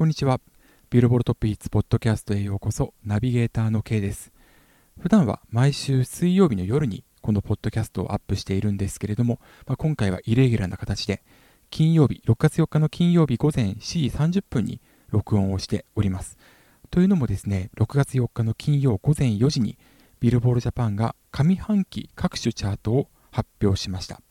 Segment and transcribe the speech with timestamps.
[0.00, 0.40] こんにちは。
[0.88, 4.32] ビルボルトピーツポッドキャストへようこそ、ナビゲーターの K です。
[4.98, 11.22] 普段は毎週水曜日の夜にこのポッドキャストをアップしているんですけれども、まあ、今回はイレギュラーな形で、
[11.68, 14.80] 金曜日、6月4日の金曜日午前7時30分に
[15.10, 16.38] 録音をしております。
[16.90, 19.76] というのもですね、6月4日の金曜午前4時に、
[20.18, 24.22] ビルボールジャパンが上半期各種チャートを発表しました。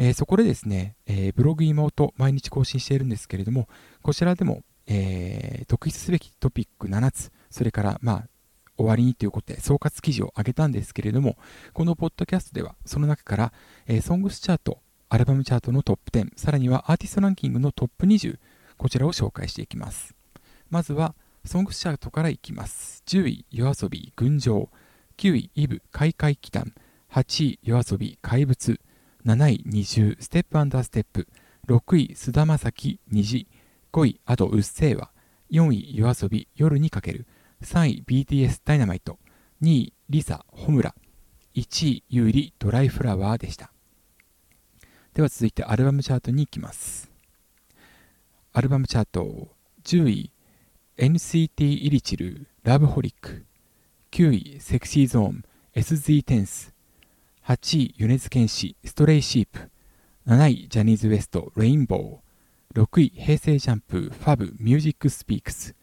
[0.00, 3.68] えー、そこでですね、えー、ブログ妹毎日更新しているんですけれども、
[4.02, 8.28] こちらでも、えー、特筆すべきトピック7つ、それから、まあ、
[8.76, 11.36] 終わりにということで総括記事を上げたんですけれども、
[11.74, 13.52] このポッドキャストではその中から、
[13.88, 18.38] えー、ソングスチャート、アルバムチャートのトップ10、さらにはアーティストランキングのトップ20、
[18.76, 20.14] こちらを紹介していきます。
[20.70, 23.02] まずは、ソングスチャートからいきます。
[23.06, 24.70] 10位、夜遊び、群青。
[25.16, 26.70] 9位、イブ、開会祈祷。
[27.10, 28.78] 8位、夜遊び、怪物。
[29.24, 31.28] 7位、二重、ステップアンダーステップ。
[31.66, 33.46] 6位、菅田将暉、虹。
[33.92, 35.10] 5位、あとうっせぇわ。
[35.50, 37.26] 4位、夜遊び、夜にかける。
[37.62, 39.18] 3位、BTS ダイナマイト。
[39.62, 40.94] 2位、リサ、ホムラ。
[41.54, 43.72] 1位、ユーリ、ドライフラワーでした。
[45.14, 47.10] では続いてアルバムチャートに行きます。
[48.52, 49.48] アルバムチャート、
[49.82, 50.32] 10位、
[50.96, 53.46] NCT イリチル、 LOVEHOLIC。
[54.12, 56.77] 9位、 Sexy Zone、 SZ10TH。
[57.48, 59.70] 8位、米津玄師、 STRAY SHEEP。
[60.26, 62.82] 7位、ジャニーズ WEST、 rainboW。
[62.82, 64.54] 6位、平成ジャンプ、 Fab!
[64.58, 65.74] -Music speaks.-。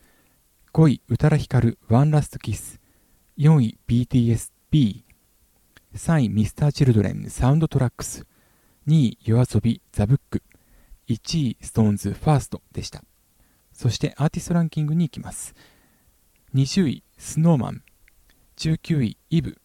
[0.74, 2.80] 5位、宇多田ヒカル、 One Last Kiss。
[3.40, 5.06] 4位、BTS、B。
[5.96, 8.28] 3位、 Mr.Children、 SOUNDTRACKS。
[8.86, 10.44] 2位、 YOASOBI、 THE BOOK。
[11.08, 13.04] 1位、 SixTONES、1ST でした。
[13.74, 15.56] そしてアーティストランキングに行きます。
[16.54, 17.84] 20位、 Snow Man。
[18.56, 19.58] 19位、 Eve。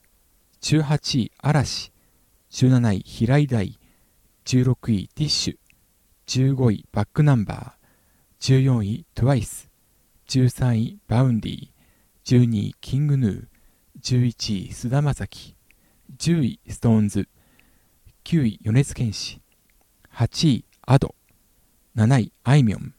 [0.61, 1.91] 18位、嵐。
[2.50, 3.78] 17位、平井大。
[4.44, 6.55] 16位、 BiSH。
[6.55, 8.62] 15位、バックナンバー。
[8.62, 9.70] 14位、 TWICE。
[10.28, 11.69] 13位、 Vaundy。
[12.27, 13.47] 12位、 King Gnu。
[14.03, 15.56] 11位、菅田将暉。
[16.19, 17.28] 10位、 SixTONES。
[18.25, 19.41] 9位、米津玄師。
[20.15, 21.15] 8位、アド。
[21.97, 22.94] 7位、あいみょん。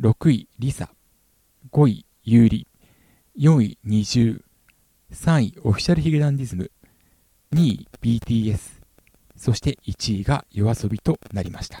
[0.00, 0.90] 6位、リサ。
[1.70, 2.66] 5位、ユーリ。
[3.38, 4.42] 4位、二重。
[5.12, 6.72] 3位、オフィシャルヒゲダンディズム。
[7.52, 8.80] 2位 BTS、
[9.36, 11.80] そして1位が yoasobi となりました。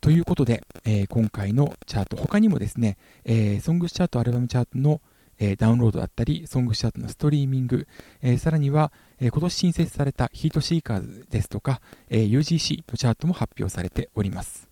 [0.00, 5.00] ということで、えー、今回のチャート、他にもですね、えー、ソングスチャート、アルバムチャートの、
[5.38, 7.86] えー、ダウンロードだったり、ソングスチャートのストリーミング、
[8.20, 11.80] え、さらには、え、今年新設されたヒートシーカーズですとか、
[12.10, 14.68] え、UGC のチャートも発表されております。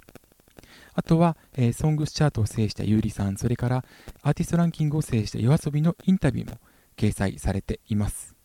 [0.94, 3.84] あとは、えー、ソングスチャートを制したユーリさん、それから
[4.22, 6.58] アーティストランキングを制した yoasobi のインタビューも
[6.96, 8.39] 掲載されています。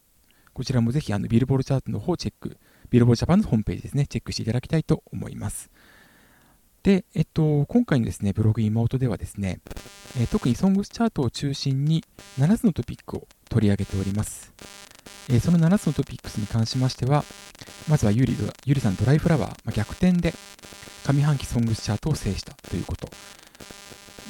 [0.55, 2.57] こちらもぜひあのビルボールチャートの方をチェック、
[2.89, 5.69] ビルボールジャパンのホームページですね、チェックしていただきたいと思います。
[6.81, 9.59] で、えっと、今回のですね、ブログ妹ではですね、
[10.17, 12.05] え特にソングスチャートを中心に
[12.39, 14.53] 7つのトピックを取り上げております。
[15.29, 17.25] えその7つのトピックスに関しましては、
[17.89, 20.33] まずは優里、優里さんドライフラワー、ま、逆転で
[21.05, 23.09] 上半期ソングスチャートを制したということ。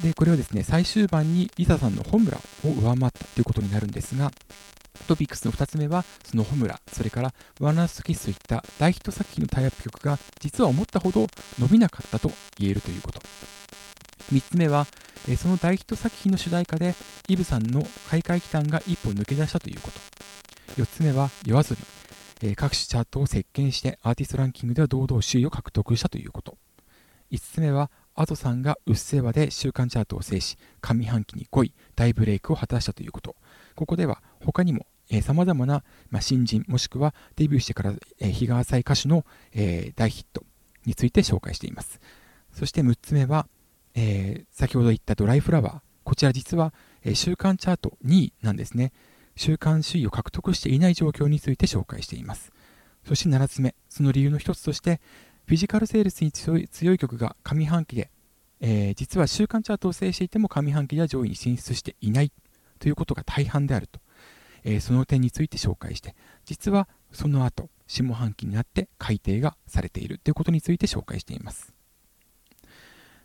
[0.02, 4.32] で、これはですね、最終盤に LiSA さんの炎を上回ったということになるんですが、
[5.08, 11.28] トピックスの2つ目は、そのホムラ、それから One Last Kiss といった大ヒット作品のタイアップ曲が実は思ったほど
[11.60, 13.22] 伸びなかったと言えるということ。
[14.32, 14.88] 3つ目は、
[15.38, 16.96] その大ヒット作品の主題歌で
[17.28, 20.82] イブさんの開会期間が一歩抜け出したということ。
[20.82, 21.82] 4つ目は、夜遊び、
[22.42, 26.58] え各種チャートを席巻してアーティストランキングでは堂々首位を獲得したということ。
[27.32, 33.36] 5つ目は、アドさんがうっせぇわで週間チャートを制し、上半期に5位、大ブレイクを果たしたということ。
[33.76, 34.88] ここでは他にも
[35.22, 40.44] さまざまな、まあ、新人もしくはデビューしてから、えー、日が浅い歌手の、えー、大ヒット
[40.86, 42.00] について紹介しています。
[42.52, 43.48] そして6つ目は、
[43.94, 45.80] えー、先ほど言ったドライフラワー。
[46.04, 48.94] こちら実は、えー、週間チャート2位なんですね。
[49.36, 52.52] 週間首位を獲得していない状況について紹介しています。
[53.08, 55.02] そして7つ目、その理由の一つとして、
[55.46, 58.10] フィジカルセールスに強い強い曲が上半期で、
[58.62, 62.32] えー、実は週間チャートを制していても上半期では上位に進出していない
[62.80, 64.00] ということが大半であると。
[64.66, 71.74] えー、その点について紹介して、実はその後、下半期になって改定がされているということについて紹介しています。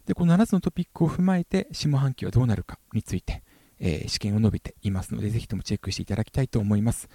[0.04, 3.42] で、この7つのトピックを踏まえて、下半期はどうなるかについて、
[3.78, 7.08] えー、試験を述べていますので、ぜひともチェックしていただきたいと思います。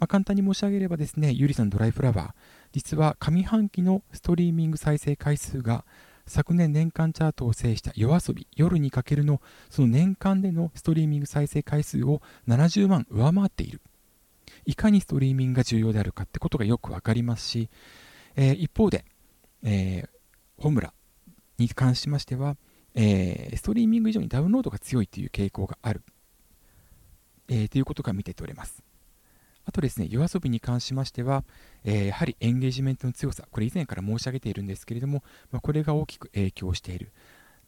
[0.00, 2.30] まあ、簡単に申し上げればですね、ゆりさんドライフラワー、
[2.72, 5.84] 実は上半期のストリーミング再生回数が
[6.28, 9.40] 昨年年間チャートを制した夜遊び、夜にかけるの
[9.70, 13.80] その年間でのストリーミング再生回数を70万上回っている。
[14.66, 17.70] いかにストリーミングが重要であるかってことがよくわかりますし、
[18.36, 19.04] えー、一方で、
[19.62, 20.08] えー、
[20.62, 20.92] ホムラ
[21.58, 22.56] に関しましては、
[22.94, 26.02] えー、ストリーミング以上にダウンロードが強いという傾向がある、
[27.48, 28.87] えー、ということが見て取れます。
[29.68, 31.44] あとですね、夜遊びに関しましては、
[31.84, 37.12] えー、やはりエンゲージメントの強さ、これ以前から申し上げているんですけれども、まあ、これが大きく影響している。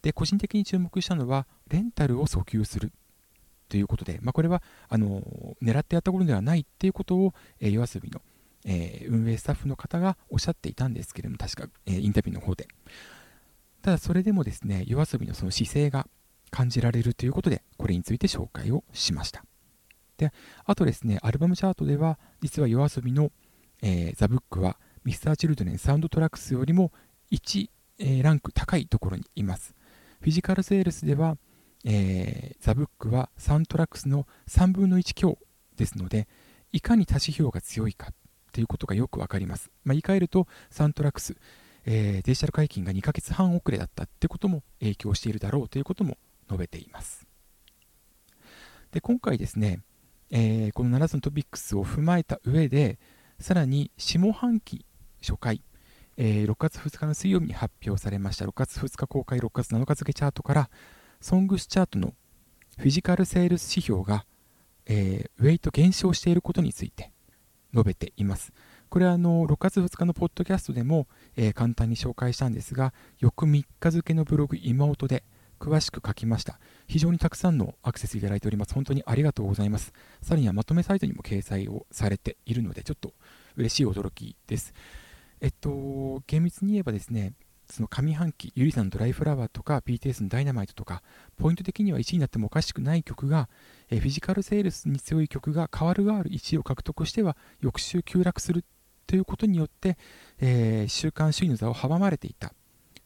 [0.01, 2.91] で、個人的に注目したのは、レンタルを訴求する
[3.69, 5.23] ということで、まあ、これはあの
[5.63, 8.23] 狙ってやったことではないということを、えー、夜遊びの、
[8.65, 12.67] えー、運営スタッフの方がおっしゃっていたんですけれども、確か、えー、インタビューの方で。
[13.83, 16.09] ただ、それでもですね、夜遊びのその姿勢が
[16.51, 19.45] 感じられるということで、これについて紹介をしました。
[20.21, 20.33] で、
[20.67, 23.33] あとですね、アルバムチャートでは、実は yoasobi の、
[23.81, 24.77] えー、 THE BOOK は、
[25.07, 26.93] Mr.Children SOUNDTRACKS よりも
[27.33, 29.75] 1、えー、ランク高いところにいます。
[30.21, 31.39] フィジカルセールスでは、
[31.87, 35.39] えー、 THE BOOK は SOUNDTRACKS の3分の1強
[35.77, 36.29] ですので、
[36.71, 38.13] いかに他指標が強いか
[38.53, 39.71] ということがよくわかります。
[39.85, 41.35] まあ、言い換えると、 SOUNDTRACKS、
[41.87, 47.27] えー、デジタル解禁が2ヶ月半遅れだったってことも影響しているだろうということも述べています。
[48.93, 49.81] で今回ですね、
[50.31, 52.99] えー、この7つのトピックスを踏まえた上で、
[53.41, 54.85] さらに下半期
[55.21, 55.63] 初回、
[56.17, 60.71] えー、6月2日の水曜日に発表されました6月2日公開6月7日付チャートから
[61.21, 62.13] ソングスチャートの
[62.77, 64.27] フィジカルセールス指標が、
[64.87, 67.13] えー、ウェイト減少していることについて
[67.73, 68.53] 述べています。
[68.89, 71.07] これはあの6月2日のポッドキャストでも、
[71.37, 75.23] えー、簡単に紹介したんですが翌3日付のブログ今音で
[75.61, 76.59] 詳しく書きました。
[76.89, 78.75] 非常にたくさんのアクセスいただいております。
[78.75, 79.93] 本当にありがとうございます。
[80.23, 83.13] さらにはまとめサイトにも掲載をされているので、ちょっと
[83.57, 84.73] 嬉しい驚きです。
[85.41, 87.35] えっと、厳密に言えばですね、
[87.71, 91.03] その上半期、ゆりさんのドライフラワーとか、BTS のダイナマイトとか、
[91.37, 93.49] ポイント的には1位になってもおかしくない曲が、
[93.91, 98.65] えフィジカルセールスに強い曲が変わる変わる1位を獲得しては、翌週急落する
[99.07, 99.99] ということによって、
[100.39, 102.53] えー、週間首位の座を阻まれていた。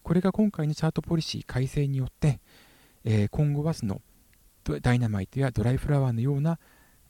[0.04, 2.38] これが今回のチャートポリシー改正によって、
[3.04, 4.02] えー、今後はその
[4.82, 6.58] ダイナマイトやドライフラワーのような、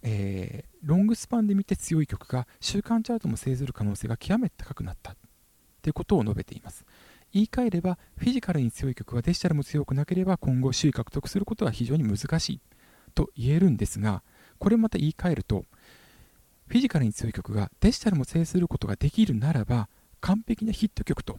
[0.03, 5.17] えー、ロングスパンで見て強い曲が週間チャートも制する可能性が極めて高くなった。
[5.83, 6.87] ということを述べています。
[7.33, 12.61] 言い換えればフィジカルに強い曲はデジタルも強くなければ今後首位獲得することは非常に難しい。
[13.13, 14.23] と言えるんですが
[14.59, 15.65] これまた言い換えると
[16.69, 19.89] フィジカルに強い曲がデジタルも制することができるならば
[20.21, 21.39] 完璧なヒット曲と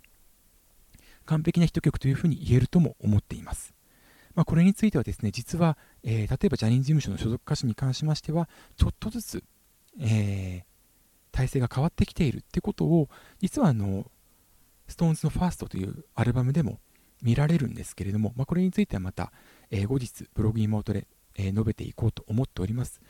[1.25, 3.73] 完璧なヒット曲というふうに言えるとも思っています。
[4.35, 9.43] まあ、これについてはですね、実は、えー、例えばジャニーズ事務所の所属歌手に関しましては、ちょっとずつ、
[9.99, 10.63] えー、
[11.31, 14.11] 体制が変わってきているってことを、実はあの、
[14.89, 16.79] SixTONES の FIRST というアルバムでも
[17.21, 19.31] 見られるんですけれども、まあ、これについてはまた、
[19.71, 23.01] えー、後日ブログ妹で、えー、述べていこうと思っております。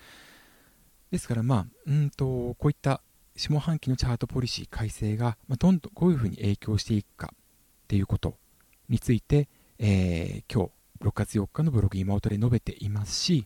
[1.12, 3.02] ですから、まあ、うんと、こういった
[3.36, 7.34] 下半期のチャートポリシー改正が、まあ、どんどんこういうふうに影響していくか、
[7.86, 8.36] っていうこと
[8.90, 9.48] について、
[9.78, 13.46] えー、今日6月4日のブログ今音で述べていますし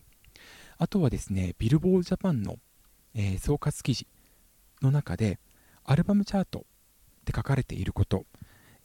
[0.78, 2.56] あとはですねビルボードジャパンの、
[3.14, 4.06] えー、総括記事
[4.80, 5.38] の中で
[5.84, 6.64] アルバムチャート
[7.26, 8.24] で書かれていること、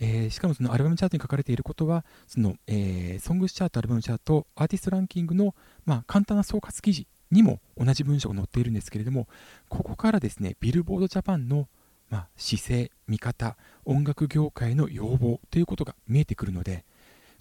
[0.02, 5.56] えー、しかもそのアルバムチャートに書かれていることはその、えー、ソングスチャートアルバムチャートアーティストランキングの、
[5.86, 9.30] まあ、簡単な総括記事にも同じ文章が載っているんですけれども
[9.70, 11.70] ここからですねビルボードジャパンの
[12.10, 16.86] まあ、姿勢、見方、音楽業界の要望ということが見えてくるので、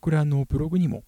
[0.01, 1.05] これはあのブログにも、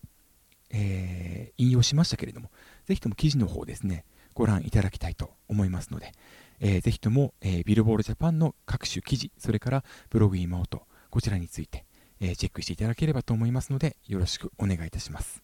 [0.70, 2.50] えー、引用しましたけれども、
[2.86, 4.04] ぜひとも記事の方ですね、
[4.34, 6.12] ご覧いただきたいと思いますので、
[6.60, 11.84] えー、ぜひとも、えー、ビルボールジャパンの各種記事、それからブログ今音、こちらについて、
[12.20, 15.42] えー、チェックしていただければと思いますので、よろしくお願いいたします。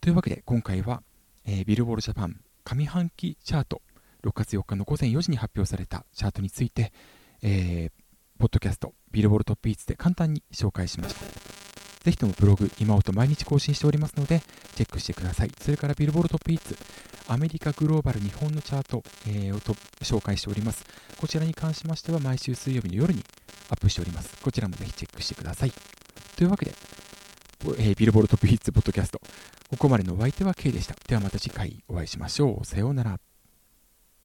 [0.00, 1.02] というわけで、今回は、
[1.44, 3.82] えー、ビルボールジャパン上半期チャート
[4.24, 6.92] 6月4日の午前4時に発表されたチャートについて、
[7.42, 7.90] えー、
[8.38, 11.20] ポッドキャスト、ビルボールトップイーツで簡単に紹介しました。
[12.04, 14.40] ぜひともブログ、今音毎日更新しておりますので、
[14.74, 15.50] チェックしてください。
[15.60, 16.76] それからビルボールトップイーツ、
[17.26, 20.84] アメリカグローバル日本のチャート、えー、をと紹介しております。
[21.20, 23.22] こちらに関しましては毎週水曜日の夜に
[23.68, 24.36] アップしております。
[24.40, 25.72] こちらもぜひチェックしてください。
[26.36, 26.74] というわけで、
[27.78, 29.20] えー、ビルボールトップヒッツポッドキャスト、
[29.70, 30.94] ここまでのお相手は K でした。
[31.06, 32.64] ではまた次回お会いしましょう。
[32.64, 33.18] さようなら。